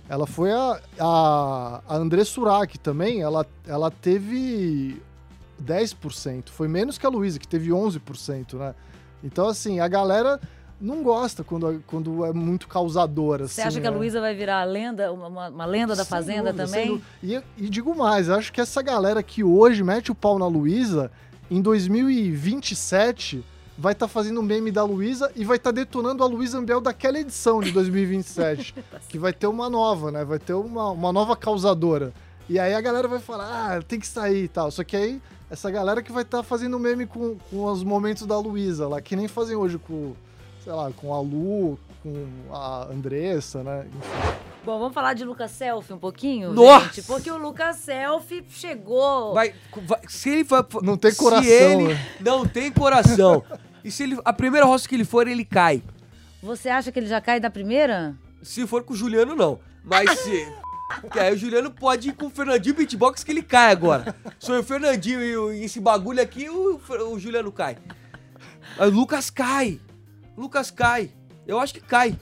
[0.10, 5.02] Ela foi a, a, a André Surak também, ela, ela teve
[5.63, 6.50] 10%.
[6.50, 8.74] Foi menos que a Luísa, que teve 11%, né?
[9.24, 10.39] Então, assim, a galera
[10.80, 13.48] não gosta quando, quando é muito causadora.
[13.48, 13.98] Você assim, acha que a né?
[13.98, 17.02] Luísa vai virar a lenda, uma, uma- lenda da Fazenda dúvida, também?
[17.22, 21.12] E, e digo mais, acho que essa galera que hoje mete o pau na Luísa,
[21.50, 23.43] em 2027
[23.78, 27.20] vai estar fazendo um meme da Luísa e vai estar detonando a Luísa Ambiel daquela
[27.20, 28.74] edição de 2027.
[29.08, 30.26] que vai ter uma nova, né?
[30.26, 32.12] Vai ter uma, uma nova causadora.
[32.50, 33.46] E aí a galera vai falar,
[33.78, 34.72] ah, tem que sair e tal.
[34.72, 38.40] Só que aí, essa galera que vai estar fazendo meme com, com os momentos da
[38.40, 40.13] Luísa lá, que nem fazem hoje com,
[40.63, 43.86] sei lá, com a Lu, com a Andressa, né?
[43.88, 44.38] Enfim.
[44.66, 46.86] Bom, vamos falar de Lucas Selfie um pouquinho, Nossa!
[46.88, 47.04] gente?
[47.04, 49.34] Porque o Lucas Selfie chegou.
[49.34, 49.54] Vai,
[49.86, 52.08] vai- se ele vai, Não tem se coração, ele né?
[52.20, 53.44] não tem coração.
[53.84, 55.82] e se ele, a primeira roça que ele for, ele cai.
[56.42, 58.16] Você acha que ele já cai da primeira?
[58.42, 59.60] Se for com o Juliano, não.
[59.84, 60.48] Mas se.
[61.12, 64.16] Que aí o Juliano pode ir com o Fernandinho beatbox que ele cai agora.
[64.40, 66.80] Se o Fernandinho e o- e esse bagulho aqui, o,
[67.12, 67.78] o Juliano cai.
[68.80, 69.80] Aí o Lucas cai.
[70.36, 71.12] O Lucas cai.
[71.46, 72.18] Eu acho que cai.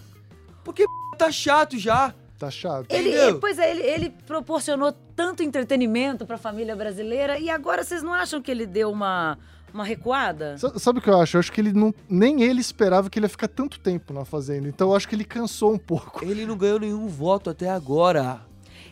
[0.63, 0.83] Porque
[1.17, 2.13] tá chato já.
[2.39, 2.87] Tá chato.
[2.89, 3.29] Ele, Entendeu?
[3.29, 8.13] ele- pois é, ele, ele proporcionou tanto entretenimento pra família brasileira e agora vocês não
[8.13, 9.37] acham que ele deu uma,
[9.75, 10.57] uma recuada?
[10.57, 11.37] Sa- Sabe o que eu acho?
[11.37, 11.93] Eu acho que ele não.
[12.09, 14.67] Nem ele esperava que ele ia ficar tanto tempo na Fazenda.
[14.67, 16.23] Então eu acho que ele cansou um pouco.
[16.25, 18.41] Ele não ganhou nenhum voto até agora.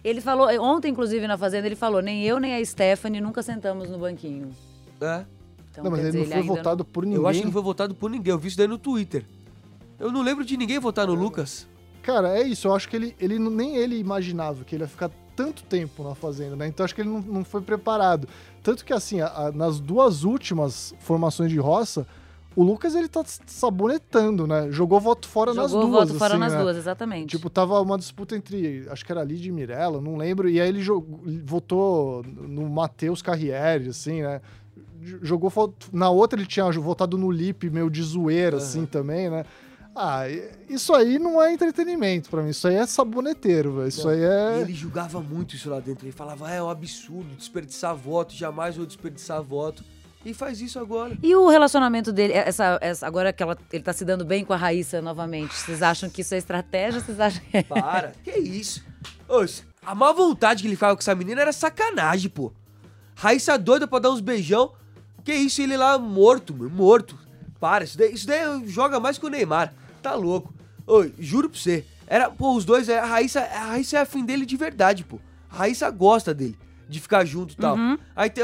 [0.03, 3.89] Ele falou, ontem, inclusive, na Fazenda, ele falou: nem eu nem a Stephanie nunca sentamos
[3.89, 4.49] no banquinho.
[5.01, 5.25] É.
[5.71, 7.19] Então, não, mas quer ele dizer, não foi ainda votado por ninguém.
[7.19, 8.31] Eu acho que não foi votado por ninguém.
[8.31, 9.25] Eu vi isso daí no Twitter.
[9.99, 11.65] Eu não lembro de ninguém votar no Lucas.
[12.03, 12.67] Cara, é isso.
[12.67, 16.03] Eu acho que ele, ele não- nem ele imaginava que ele ia ficar tanto tempo
[16.03, 16.67] na Fazenda, né?
[16.67, 18.27] Então acho que ele não, não foi preparado.
[18.61, 22.05] Tanto que, assim, a- a- nas duas últimas formações de roça,
[22.55, 24.67] o Lucas ele tá sabonetando, né?
[24.71, 26.07] Jogou voto fora nas Jogou duas.
[26.09, 26.61] voto fora assim, nas né?
[26.61, 27.29] duas, exatamente.
[27.35, 30.69] Tipo, tava uma disputa entre, acho que era Lid e Mirella, não lembro, e aí
[30.69, 34.39] ele jogou- votou no Matheus Carriere, assim, né?
[35.21, 39.43] Jogou voto- na outra ele tinha votado no Lipe, meio de zoeira, assim, também, né?
[39.95, 40.23] Ah,
[40.67, 43.87] isso aí não é entretenimento pra mim, isso aí é saboneteiro, velho.
[43.87, 44.61] Isso aí E é.
[44.61, 46.05] ele julgava muito isso lá dentro.
[46.05, 49.83] Ele falava, "Ah, é um absurdo desperdiçar voto, jamais vou desperdiçar voto.
[50.25, 51.17] E faz isso agora.
[51.21, 54.53] E o relacionamento dele, essa, essa- agora que ela, ele tá se dando bem com
[54.53, 57.63] a Raíssa novamente, vocês acham que isso é estratégia vocês acham que é...
[57.63, 58.81] Para, que isso?
[59.27, 59.43] Ô,
[59.85, 62.53] a má vontade que ele ficava com essa menina era sacanagem, pô.
[63.15, 64.71] Raíssa doida pra dar uns beijão.
[65.25, 67.17] Que isso, ele lá morto, meu, morto.
[67.59, 69.73] Para, isso daí, isso daí joga mais que o Neymar.
[70.03, 70.53] Tá louco.
[70.85, 71.85] Ô, juro pra você.
[72.05, 75.17] Era, pô, os dois, é, a Raíssa, a Raíssa é afim dele de verdade, pô.
[75.49, 76.57] A Raíssa gosta dele,
[76.89, 77.77] de ficar junto e tal.
[78.13, 78.43] Aí tem,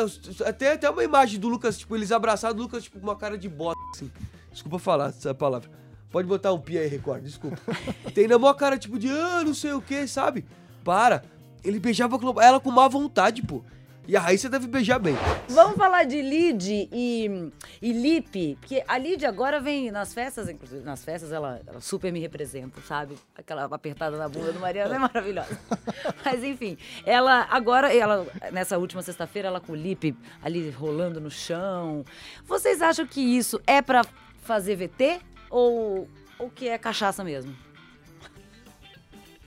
[0.57, 3.37] tem até uma imagem do Lucas, tipo, eles abraçados, o Lucas, tipo, com uma cara
[3.37, 4.09] de bota, assim.
[4.51, 5.69] Desculpa falar essa palavra.
[6.09, 7.59] Pode botar um pi aí, Record, desculpa.
[8.15, 10.45] Tem na maior cara, tipo, de, ah, não sei o que, sabe?
[10.83, 11.23] Para.
[11.61, 13.61] Ele beijava ela com má vontade, pô.
[14.09, 15.15] E a Raíssa deve beijar bem.
[15.49, 20.83] Vamos falar de Lid e, e Lipe, porque a Lid agora vem nas festas, inclusive
[20.83, 23.13] nas festas ela, ela super me representa, sabe?
[23.37, 25.59] Aquela apertada na bunda do Mariano é maravilhosa.
[26.25, 31.29] Mas enfim, ela agora, ela nessa última sexta-feira, ela com o Lipe ali rolando no
[31.29, 32.03] chão.
[32.45, 34.03] Vocês acham que isso é pra
[34.41, 35.19] fazer VT
[35.51, 37.55] ou, ou que é cachaça mesmo?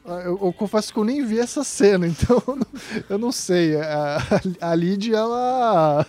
[0.05, 2.43] Ah, Eu, eu confesso que eu nem vi essa cena, então
[3.09, 3.77] eu não, sei.
[3.77, 4.19] A,
[4.61, 6.07] a Lid, ela.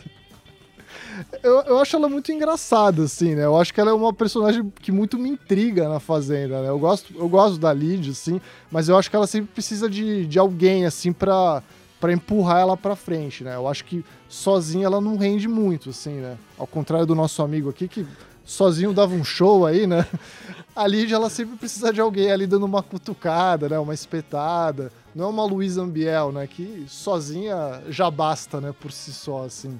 [1.43, 3.45] Eu, eu acho ela muito engraçada, assim, né?
[3.45, 6.69] Eu acho que ela é uma personagem que muito me intriga na Fazenda, né?
[6.69, 10.25] Eu gosto, eu gosto da Lid, assim, mas eu acho que ela sempre precisa de,
[10.25, 11.61] de alguém, assim, pra,
[11.99, 13.55] pra empurrar ela pra frente, né?
[13.55, 16.35] Eu acho que sozinha ela não rende muito, assim, né?
[16.57, 18.07] Ao contrário do nosso amigo aqui, que
[18.43, 20.05] sozinho dava um show aí, né?
[20.75, 23.77] A Lídia, ela sempre precisa de alguém ali dando uma cutucada, né?
[23.77, 24.91] Uma espetada.
[25.13, 26.47] Não é uma Luísa Ambiel, né?
[26.47, 28.73] Que sozinha já basta, né?
[28.79, 29.79] Por si só, assim.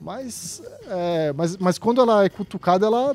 [0.00, 3.14] Mas, é, mas, mas quando ela é cutucada, ela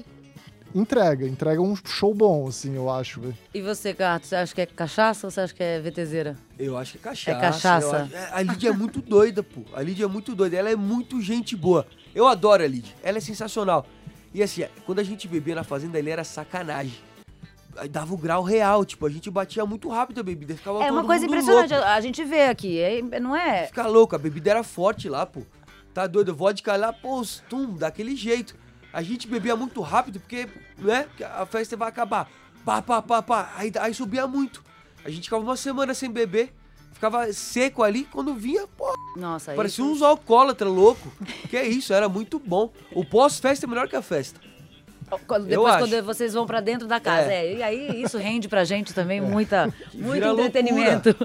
[0.73, 1.27] entrega.
[1.27, 3.21] Entrega um show bom, assim, eu acho.
[3.53, 6.37] E você, Gato, você acha que é cachaça ou você acha que é VTZera?
[6.57, 7.31] Eu acho que é cachaça.
[7.37, 7.97] É cachaça?
[8.03, 9.61] acho- é, A Lídia é muito doida, pô.
[9.73, 10.55] A Lídia é muito doida.
[10.55, 11.85] Ela é muito gente boa.
[12.15, 12.95] Eu adoro a Lídia.
[13.03, 13.85] Ela é sensacional.
[14.33, 16.99] E assim, quando a gente bebia na fazenda, ele era sacanagem.
[17.89, 20.55] Dava o grau real, tipo, a gente batia muito rápido a bebida.
[20.55, 21.87] Ficava É uma coisa impressionante, louco.
[21.87, 23.67] a, gente vê aqui, é- não é?
[23.67, 25.41] Fica louco, a bebida era forte lá, pô.
[25.93, 28.55] Tá doido, vodka lá, pô, tum, daquele jeito.
[28.91, 32.29] A gente bebia muito rápido, porque, né, a festa vai acabar.
[32.65, 33.53] Pá, pá, pá, pá.
[33.55, 34.63] Aí, aí subia muito.
[35.05, 36.53] A gente ficava uma semana sem beber,
[36.91, 41.11] ficava seco ali, quando vinha, pô, Nossa, parecia isso- uns alcoólatra louco.
[41.49, 42.71] que é isso, era muito bom.
[42.93, 44.39] O pós-festa é melhor que a festa.
[45.25, 45.87] Quando- Eu Depois, acho.
[45.87, 47.31] quando vocês vão pra dentro da casa.
[47.33, 47.43] É.
[47.47, 51.15] É, E aí isso rende pra gente também muita, muito Vira entretenimento.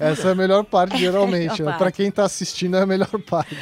[0.00, 1.64] Essa é a melhor parte, geralmente, Melhor né?
[1.66, 1.78] parte.
[1.78, 3.54] Pra quem tá assistindo, é a melhor parte.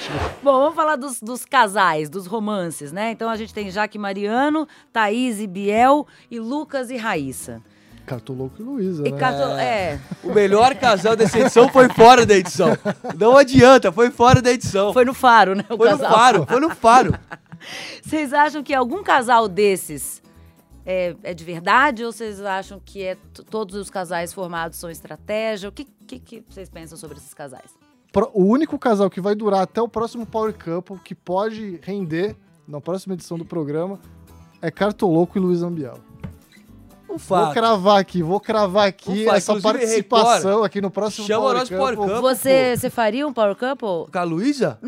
[0.42, 3.10] Bom, vamos falar dos, dos casais, dos romances, né?
[3.10, 7.60] Então a gente tem Jaque e Mariano, Thaís e Biel e Lucas e Raíssa.
[8.08, 9.12] Cartoloco e Luísa, né?
[9.12, 12.68] Cato, é, O melhor casal dessa edição foi fora da edição.
[13.18, 14.92] Não adianta, foi fora da edição.
[14.92, 15.64] foi no Faro, né?
[15.68, 16.12] O Foi no casal.
[16.18, 17.14] faro, foi no faro.
[18.02, 20.22] Vocês acham que algum casal desses
[20.86, 23.16] é, é de verdade ou vocês acham que é
[23.50, 25.68] todos os casais formados são estratégia?
[25.68, 27.70] O que, que, que vocês pensam sobre esses casais?
[28.10, 32.34] Pro- O único casal que vai durar até o próximo Power Couple, que pode render
[32.66, 33.98] na próxima edição do programa,
[34.62, 35.98] é Cartoloco e Luiz Ambiel.
[37.08, 37.54] Vou fato.
[37.54, 39.36] cravar aqui, vou cravar aqui fato.
[39.36, 41.96] essa participação aqui no próximo Chama Power o nosso Couple.
[41.96, 42.20] Power Couple.
[42.36, 44.12] Você, você faria um Power Couple?
[44.12, 44.78] Com a Luísa?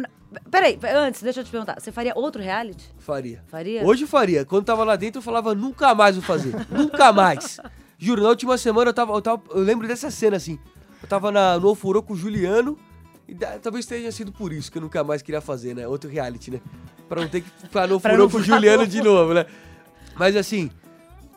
[0.51, 1.81] Peraí, antes, deixa eu te perguntar.
[1.81, 2.85] Você faria outro reality?
[2.99, 3.43] Faria.
[3.49, 3.85] Faria?
[3.85, 4.45] Hoje eu faria.
[4.45, 6.55] Quando tava lá dentro, eu falava, nunca mais vou fazer.
[6.71, 7.59] nunca mais.
[7.99, 9.43] Juro, na última semana eu tava, eu tava.
[9.51, 10.59] Eu lembro dessa cena assim.
[11.03, 12.79] Eu tava na, no Ofurô com o Juliano
[13.27, 15.89] E da- talvez tenha sido por isso que eu nunca mais queria fazer, né?
[15.89, 16.61] Outro reality, né?
[17.09, 19.47] Pra não ter que ficar no não com o Juliano no de novo, né?
[20.17, 20.71] Mas assim,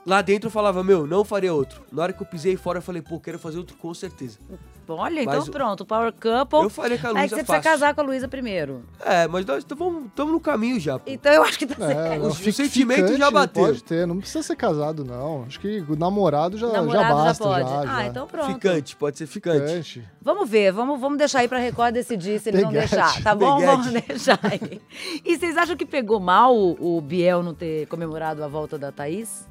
[0.06, 1.82] lá dentro eu falava, meu, não faria outro.
[1.92, 4.38] Na hora que eu pisei fora, eu falei, pô, quero fazer outro com certeza.
[4.86, 6.60] Olha, então Mas o- pronto, Power Couple.
[6.64, 8.84] Eu faria com a Aí que Luísa você precisa casar com a Luísa primeiro.
[9.00, 11.10] É, mas nós estamos no caminho já, pô.
[11.10, 12.00] Então eu acho que tá certo.
[12.14, 13.64] É, O- o fi- sentimento já ficante bateu.
[13.64, 15.44] Pode ter, não precisa ser casado, não.
[15.44, 17.44] Acho que o namorado já, Namorado já já basta.
[17.46, 17.70] pode.
[17.70, 18.06] já, ah, já.
[18.08, 18.54] então pronto.
[18.54, 19.68] Ficante, pode ser ficante.
[19.68, 20.08] Ficante.
[20.22, 23.60] Vamos ver, vamos, vamos deixar aí pra Record decidir se eles vão deixar, tá bom?
[23.60, 23.72] Peguete.
[23.78, 24.82] Vamos deixar aí.
[25.24, 28.92] E vocês acham que pegou mal o, o Biel não ter comemorado a volta da
[28.92, 29.48] Thaís?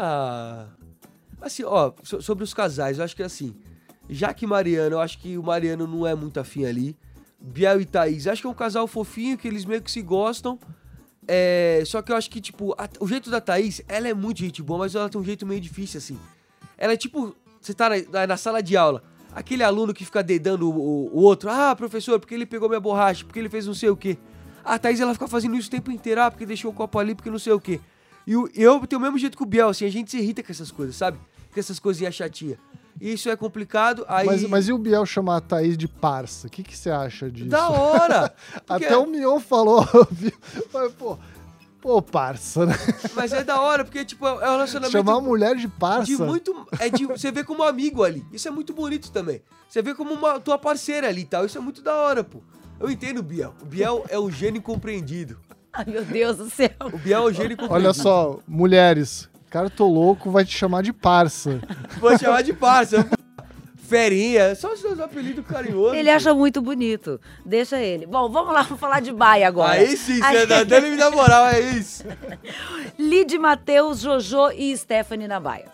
[0.00, 0.66] Ah.
[1.40, 3.54] Assim, ó, so- sobre os casais, eu acho que assim.
[4.08, 6.96] Jaque e Mariano, eu acho que o Mariano não é muito afim ali.
[7.40, 10.58] Biel e Thaís, acho que é um casal fofinho, que eles meio que se gostam.
[11.26, 14.38] É, só que eu acho que, tipo, a- o jeito da Thaís, ela é muito
[14.38, 16.18] gente boa, mas ela tem um jeito meio difícil, assim.
[16.76, 20.22] Ela é tipo, você tá na, na- na sala de aula, aquele aluno que fica
[20.22, 21.50] dedando o, o- o outro.
[21.50, 24.16] Ah, professor, porque ele pegou minha borracha, porque ele fez não sei o quê.
[24.64, 27.14] A Thaís, ela fica fazendo isso o tempo inteiro, ah, porque deixou o copo ali,
[27.14, 27.78] porque não sei o quê.
[28.28, 30.52] E eu tenho o mesmo jeito que o Biel, assim, a gente se irrita com
[30.52, 31.16] essas coisas, sabe?
[31.52, 32.58] Com essas coisinhas chatinhas.
[33.00, 34.26] E isso é complicado, aí...
[34.26, 36.46] Mas, mas e o Biel chamar a Thaís de parça?
[36.46, 37.48] O que, que você acha disso?
[37.48, 38.34] Da hora!
[38.66, 39.86] Porque- Até o Mion falou?
[40.74, 41.16] Mas, pô,
[41.80, 42.74] pô, parça, né?
[43.14, 44.92] Mas é da hora, porque, tipo, é um relacionamento...
[44.92, 46.04] Chamar a mulher de parça.
[46.06, 46.66] De muito.
[46.78, 48.26] É de, você vê como amigo ali.
[48.32, 49.40] Isso é muito bonito também.
[49.68, 51.46] Você vê como uma tua parceira ali e tal.
[51.46, 52.40] Isso é muito da hora, pô.
[52.80, 53.54] Eu entendo o Biel.
[53.62, 55.38] O Biel é o gênio incompreendido.
[55.80, 56.70] Ai, meu Deus do céu.
[56.92, 57.74] O Biel é o gênio incompreendido.
[57.74, 61.60] Olha só, mulheres, cara, tô louco, vai te chamar de parça.
[62.00, 63.08] Vou chamar de parça.
[63.76, 64.54] Ferinha.
[64.54, 65.96] Só os seus apelidos carinhosos.
[65.96, 67.20] Ele acha muito bonito.
[67.46, 68.06] Deixa ele.
[68.06, 69.72] Bom, vamos lá, vamos falar de Baia agora.
[69.80, 72.04] Aí sim, você tá dando me dar moral, é isso.
[72.98, 75.66] Lid Matheus, Jojo e Stephanie na Baia.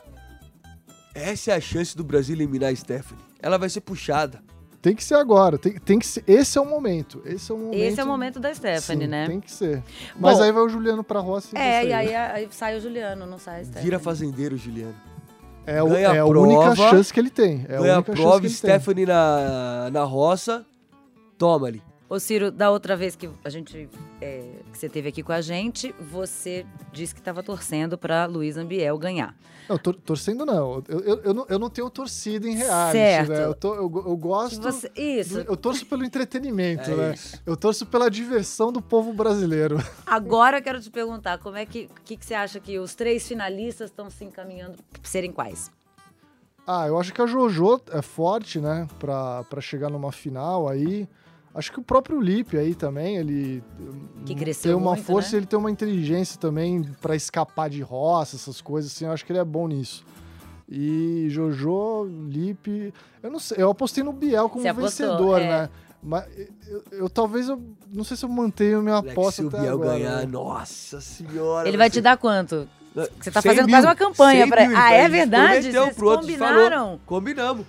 [1.15, 3.25] Essa é a chance do Brasil eliminar a Stephanie.
[3.41, 4.43] Ela vai ser puxada.
[4.85, 6.23] Tem que ser agora, tem, tem que ser.
[6.27, 7.23] Esse é o momento.
[7.25, 7.75] Esse é o momento.
[7.81, 9.27] Esse é o momento da Stephanie, Sim, né?
[9.27, 9.83] Tem que ser.
[10.21, 12.81] Mas Bom, aí vai o Juliano pra roça e É, e aí, aí sai o
[12.83, 13.83] Juliano, não sai a Stephanie.
[13.83, 14.95] Vira fazendeiro, Juliano.
[15.65, 17.65] É, o- é a a única prova, chance que ele tem.
[17.67, 18.71] É a Ganha a única chance prova, que ele tem.
[18.71, 20.67] Stephanie na, na roça.
[21.39, 21.83] Toma ali.
[22.09, 23.89] Ô Ciro, da outra vez que a gente
[24.21, 28.57] é, que você teve aqui com a gente, você disse que estava torcendo para Luiz
[28.59, 29.35] Ambiel ganhar.
[29.67, 30.83] Não, tor- torcendo não.
[30.87, 31.47] Eu, eu, eu não.
[31.49, 33.29] eu não tenho torcida em reality, Certo.
[33.31, 33.45] né?
[33.47, 34.61] Eu, eu, eu gosto.
[34.61, 35.43] você- isso.
[35.43, 37.15] do- Eu torço pelo entretenimento, É né?
[37.15, 37.41] isso.
[37.47, 39.79] Eu torço pela diversão do povo brasileiro.
[40.05, 43.27] Agora eu quero te perguntar, como é que, que, que você acha que os três
[43.27, 45.71] finalistas estão se encaminhando para serem quais?
[46.67, 48.87] Ah, eu acho que a JoJo é forte, né?
[48.99, 51.09] Pra chegar numa final aí.
[51.55, 53.63] Acho que o próprio Lipe aí também, ele
[54.27, 55.35] Que cresceu tem uma muito, força né?
[55.35, 59.05] e ele tem uma inteligência também pra escapar de roça, essas coisas assim.
[59.05, 60.05] Eu acho que ele é bom nisso.
[60.69, 65.47] E Jojo, Lipe, eu não sei, eu apostei no Biel como apostou, vencedor, é.
[65.49, 65.71] né?
[66.03, 66.25] Mas
[66.67, 67.63] eu, eu- talvez eu
[67.93, 70.27] não sei se eu mantenho minha Moleque, aposta se o Biel agora, ganhar, né?
[70.27, 71.69] nossa senhora.
[71.69, 72.69] Ele vai te dar quanto?
[72.95, 75.11] Você tá 100 fazendo mil, quase uma campanha 100 pra- mil, Ah, então, é gente
[75.13, 75.73] verdade?
[75.73, 76.71] Vocês combinaram?
[76.85, 77.01] falou.
[77.07, 77.67] Combinamos.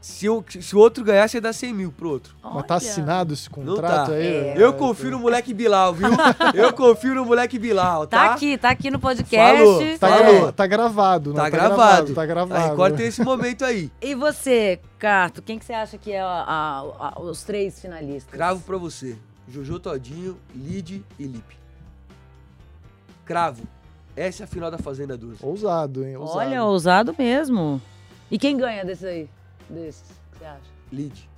[0.00, 2.34] Se o, se o outro ganhar, você dá 100 mil pro outro.
[2.40, 2.76] Mas tá Olha.
[2.76, 4.12] assinado esse Não contrato tá.
[4.12, 4.26] aí?
[4.26, 4.54] É.
[4.56, 6.08] Eu confio no moleque Bilal, viu?
[6.54, 8.28] Eu confio no moleque Bilal, tá?
[8.28, 9.58] Tá aqui, tá aqui no podcast.
[9.58, 10.42] Falou, Tá, Falou.
[10.42, 11.50] gra- tá gravado, Tá, não?
[11.50, 12.14] gravado.
[12.14, 12.62] Tá gravado.
[12.64, 13.90] A Record tem esse momento aí.
[14.00, 18.32] E você, Carto, quem que você acha que é a- a- a- os três finalistas?
[18.32, 19.16] Cravo pra você.
[19.48, 21.56] Jojo Todinho, Lid e Lipe.
[23.24, 23.62] Cravo.
[24.16, 25.38] Essa é a final da Fazenda 12.
[25.42, 26.16] Ousado, hein?
[26.16, 26.38] Ousado.
[26.38, 27.80] Olha, ousado mesmo.
[28.30, 29.28] E quem ganha desse aí?
[29.68, 30.02] Desses,
[30.32, 30.60] que você acha?
[30.92, 31.28] Lid.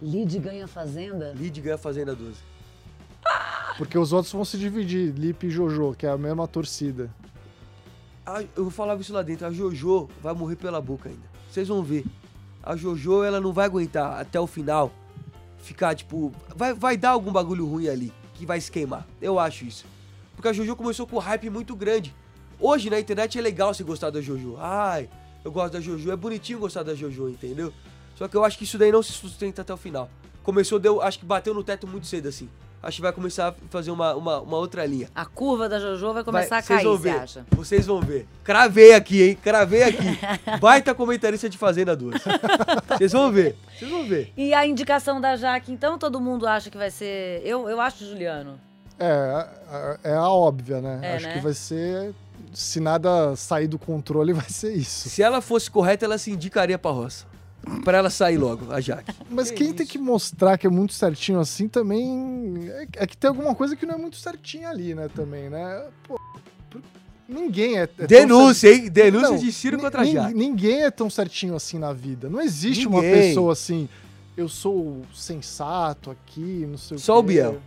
[0.00, 1.32] Lid ganha Fazenda?
[1.34, 2.36] Lid ganha a Fazenda 12.
[3.78, 7.10] Porque os outros vão se dividir, Lipe e Jojo, que é a mesma torcida.
[8.24, 11.22] A- eu falava isso lá dentro, a Jojo vai morrer pela boca ainda.
[11.50, 12.04] Vocês vão ver.
[12.62, 14.92] A Jojo, ela não vai aguentar até o final
[15.58, 16.32] ficar, tipo.
[16.54, 19.06] Vai, vai dar algum bagulho ruim ali, que vai se queimar.
[19.20, 19.84] Eu acho isso.
[20.36, 22.14] Porque a Jojo começou com um hype muito grande.
[22.60, 24.56] Hoje na internet é legal você gostar da Jojo.
[24.58, 25.08] Ai,
[25.44, 26.10] eu gosto da Jojo.
[26.10, 27.72] É bonitinho gostar da Jojo, entendeu?
[28.16, 30.08] Só que eu acho que isso daí não se sustenta até o final.
[30.42, 32.48] Começou, deu, acho que bateu no teto muito cedo assim.
[32.82, 35.08] Acho que vai começar a fazer uma, uma, uma outra linha.
[35.14, 37.18] A curva da Jojo vai começar Vai- a vocês cair, vão você ver.
[37.18, 37.46] acha?
[37.52, 38.26] Vocês vão ver.
[38.44, 39.38] Cravei aqui, hein?
[39.42, 40.18] Cravei aqui.
[40.60, 42.20] Baita comentarista de Fazenda 2.
[42.98, 43.56] Vocês vão ver.
[43.78, 44.32] Vocês vão ver.
[44.36, 47.40] E a indicação da Jaque, então todo mundo acha que vai ser.
[47.42, 48.60] Eu, eu acho Juliano.
[48.98, 49.46] É,
[50.04, 51.00] é a óbvia, né?
[51.02, 51.32] É, Acho né?
[51.32, 52.14] que vai ser.
[52.54, 55.08] Se nada sair do controle, vai ser isso.
[55.08, 57.26] Se ela fosse correta, ela se indicaria pra roça.
[57.82, 59.10] Pra ela sair logo, a Jaque.
[59.30, 59.76] Mas Que quem isso?
[59.76, 62.68] tem que mostrar que é muito certinho assim também.
[62.68, 65.08] É, é que tem alguma coisa que não é muito certinha ali, né?
[65.14, 65.86] Também, né?
[66.06, 66.20] Pô,
[66.70, 66.82] por-
[67.26, 67.82] Ninguém é.
[67.84, 68.90] é tão Denúncia, hein?
[68.90, 70.34] Denúncia Não, de Ciro contra nin- Jaque.
[70.34, 72.28] Ninguém é tão certinho assim na vida.
[72.28, 73.28] Não existe uma Ninguém.
[73.28, 73.88] pessoa assim.
[74.36, 77.28] Eu sou sensato aqui, não sei Só o quê.
[77.34, 77.60] Biel.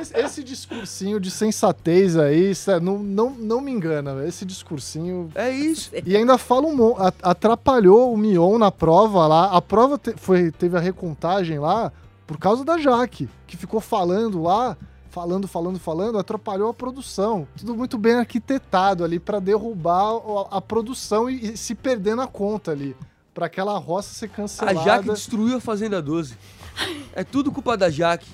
[0.00, 5.28] Esse, esse discursinho de sensatez aí, é- não, não, não me engana, esse discursinho.
[5.34, 5.90] É isso.
[6.06, 9.46] E ainda fala um atrapalhou o Mion na prova lá.
[9.56, 11.92] A prova te- foi, teve a recontagem lá
[12.26, 14.76] por causa da Jaque, que ficou falando lá,
[15.10, 17.46] falando, falando, falando, atrapalhou a produção.
[17.58, 20.12] Tudo muito bem arquitetado ali pra derrubar
[20.50, 22.94] a, produção e, e se perder na conta ali.
[23.40, 24.80] Pra aquela roça ser A cancelada.
[24.82, 26.36] Jaque destruiu a Fazenda 12.
[27.14, 28.28] É tudo culpa da Jaque.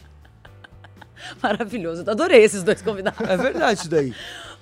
[1.40, 2.02] Maravilhoso.
[2.04, 3.20] Eu adorei esses dois convidados.
[3.20, 4.12] É verdade isso daí.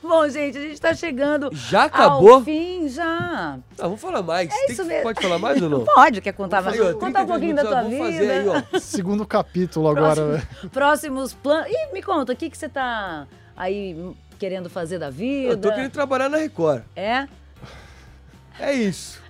[0.03, 2.35] Bom, gente, a gente tá chegando Já acabou?
[2.35, 3.57] ao fim, já.
[3.79, 4.51] Não, vamos falar mais.
[4.51, 5.03] É Tem isso que- mesmo.
[5.05, 5.85] Pode falar mais ou não?
[5.87, 6.77] Pode, quer contar mais?
[6.79, 8.05] Contar um 33 pouquinho da tua ó, vamos vida.
[8.05, 8.63] fazer aí, ó.
[8.81, 10.29] Segundo capítulo agora, Próximo-
[10.61, 10.71] velho.
[10.71, 11.71] Próximos planos.
[11.73, 13.27] Ih, me conta, o que, que você tá
[13.57, 13.97] aí
[14.39, 15.53] querendo fazer da vida?
[15.55, 16.83] Eu tô querendo trabalhar na Record.
[16.95, 17.27] É?
[18.61, 19.25] É isso.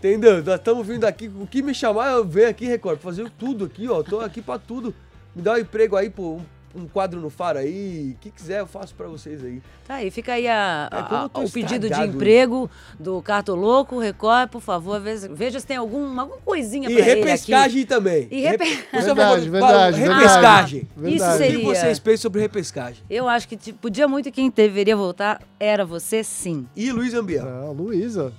[0.00, 0.42] Entendeu?
[0.42, 1.28] Nós estamos vindo aqui.
[1.28, 4.02] O que me chamar, eu venho aqui, Record, fazer tudo aqui, ó.
[4.02, 4.94] Tô aqui pra tudo.
[5.36, 6.36] Me dá um emprego aí, pô.
[6.36, 6.40] Um,
[6.82, 8.14] um quadro no faro aí.
[8.16, 9.60] O que quiser, eu faço pra vocês aí.
[9.86, 14.60] Tá aí, fica aí a- É, a- o pedido de emprego do Cartoloco, Record, por
[14.62, 17.20] favor, veja, veja se tem alguma, alguma coisinha E pra ele aqui.
[17.22, 18.26] repescagem também.
[18.30, 20.00] E repe- Verdade, verdade, fala- verdade.
[20.00, 20.88] Repescagem.
[21.04, 23.02] Isso O seria- que vocês pensam sobre repescagem?
[23.10, 26.66] Eu acho que tipo, podia muito e quem deveria voltar era você, sim.
[26.74, 27.44] E Luiz Ambiel.
[27.44, 28.32] Não, Luísa.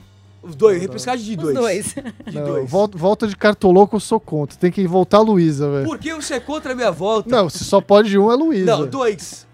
[0.43, 1.55] Os dois, repescagem de Os dois.
[1.55, 1.95] dois.
[2.25, 2.69] De Não, dois.
[2.69, 4.57] volta, volta de cartoloco eu sou contra.
[4.57, 5.85] Tem que voltar a Luísa, velho.
[5.85, 7.29] Por que você é contra a minha volta?
[7.29, 8.65] Não, se só pode um é Luísa.
[8.65, 9.45] Não, dois.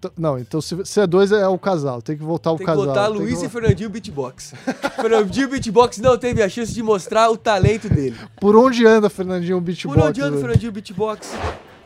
[0.00, 2.02] T- Não, então se, se é dois é o casal.
[2.02, 2.92] Tem que voltar o Tem que casal.
[3.12, 4.52] Tem Luiz que e Fernandinho Beatbox.
[5.00, 8.16] Fernandinho Beatbox não teve a chance de mostrar o talento dele.
[8.38, 9.98] Por onde anda Fernandinho Beatbox?
[9.98, 10.36] Por onde anda?
[10.36, 11.32] Fernandinho Beatbox?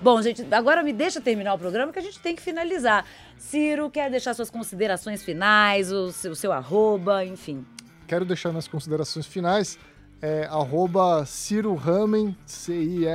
[0.00, 3.04] Bom, gente, agora me deixa terminar o programa que a gente tem que finalizar.
[3.36, 7.64] Ciro, quer deixar suas considerações finais, o seu, o seu arroba, enfim.
[8.08, 9.78] Quero deixar nas considerações finais.
[10.20, 13.14] É, arroba Ciro Ramen, C-I-R-O-H-A-M-E-N,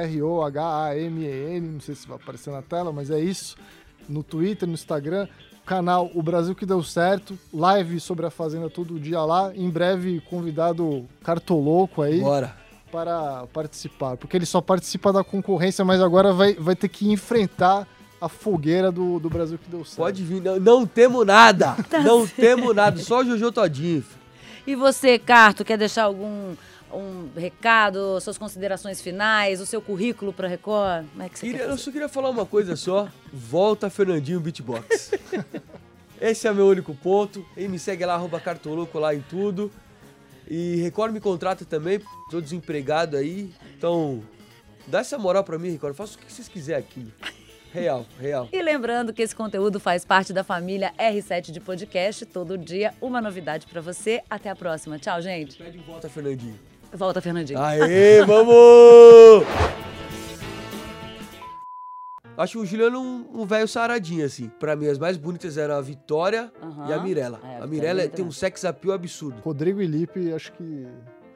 [1.67, 3.57] não sei se vai aparecer na tela, mas é isso.
[4.07, 5.27] No Twitter, no Instagram,
[5.65, 9.51] canal O Brasil Que Deu Certo, live sobre a Fazenda todo dia lá.
[9.55, 12.55] Em breve, convidado Cartoloco aí Bora.
[12.91, 17.87] para participar, porque ele só participa da concorrência, mas agora vai, vai ter que enfrentar
[18.21, 19.97] a fogueira do, do Brasil Que Deu Certo.
[19.97, 20.39] Pode vir.
[20.41, 21.75] Não, não temo nada.
[22.05, 22.97] não temo nada.
[23.01, 24.05] Só o Jojo Todinho.
[24.65, 26.55] E você, Carto, quer deixar algum
[26.93, 31.05] um recado, suas considerações finais, o seu currículo para Record?
[31.09, 33.07] Como é que você Queria- quer eu só queria falar uma coisa só.
[33.33, 35.11] Volta Fernandinho Beatbox.
[36.21, 37.43] Esse é meu único ponto.
[37.57, 39.71] E me segue lá, arroba Cartoloco lá em tudo.
[40.47, 41.99] E Record me contrata também.
[42.29, 43.51] Tô desempregado aí.
[43.75, 44.21] Então,
[44.85, 45.95] dá essa moral pra mim, Record.
[45.95, 47.11] Faça o que vocês quiserem aqui.
[47.73, 48.47] Real, real.
[48.53, 52.23] E lembrando que esse conteúdo faz parte da família R7 de podcast.
[52.23, 54.21] Todo dia, uma novidade para você.
[54.29, 54.99] Até a próxima.
[54.99, 55.57] Tchau, gente.
[55.57, 56.59] Pede de volta, Fernandinho.
[56.93, 57.59] Volta, Fernandinho.
[57.59, 59.43] Aê, vamos!
[62.37, 64.49] Acho o Juliano um, um velho saradinho, assim.
[64.59, 66.89] Pra mim, as mais bonitas eram a Vitória Aham.
[66.89, 67.39] e a Mirella.
[67.43, 69.41] É, a a Mirella é bonita tem um sex appeal absurdo.
[69.41, 70.87] Rodrigo e Lipe, acho que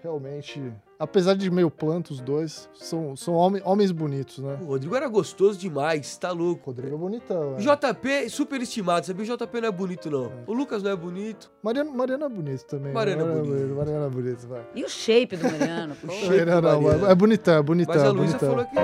[0.04, 4.57] realmente, apesar de meio planto os dois, são, são homem- homens bonitos, né?
[4.62, 6.71] O Rodrigo era gostoso demais, tá louco.
[6.71, 7.57] Rodrigo é bonitão, O né?
[7.60, 9.23] JP, super estimado, sabia?
[9.23, 10.31] O JP não é bonito, não.
[10.47, 11.51] O Lucas não é bonito.
[11.63, 12.93] Mariana, Mariana é bonito também.
[12.93, 13.41] Mariana é né?
[13.41, 13.75] bonito.
[13.75, 14.62] Mariana é bonito, vai.
[14.75, 15.95] E o shape do Mariano?
[15.95, 16.12] pô.
[16.13, 17.12] shape Não, não, Mariana.
[17.12, 17.95] é bonitão, é bonitão.
[17.95, 18.75] Mas a é Luísa falou que